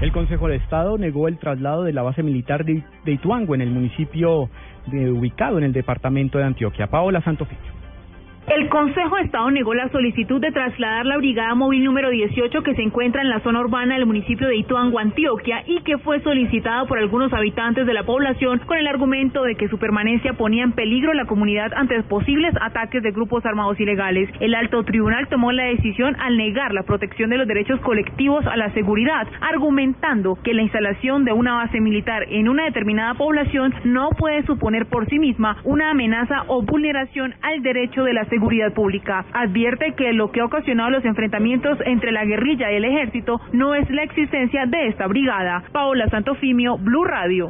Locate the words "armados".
23.44-23.78